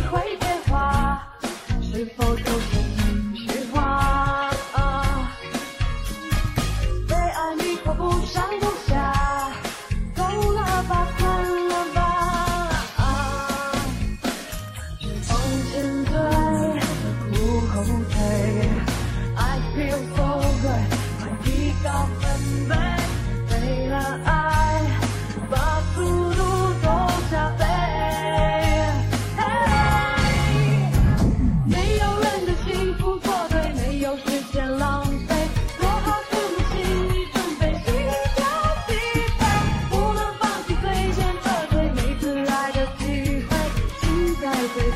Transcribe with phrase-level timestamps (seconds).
[0.00, 0.41] 会。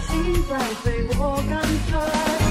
[0.00, 2.45] 心在飞，我干脆。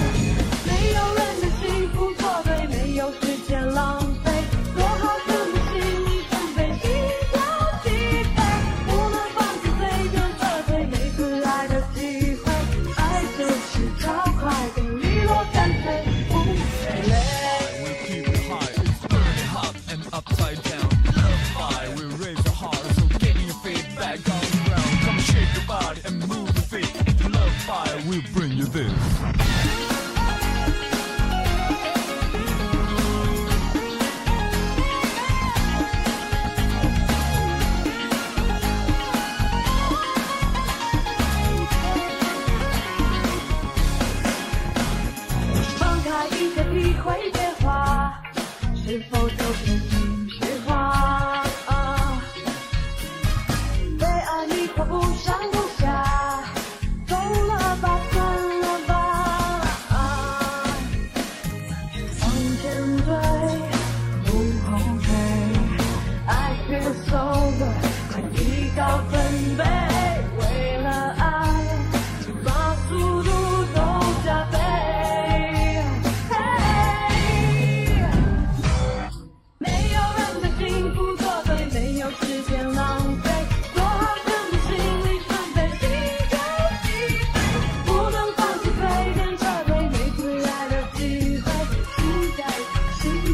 [48.95, 49.94] beautiful token.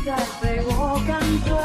[0.02, 1.61] vidas provocan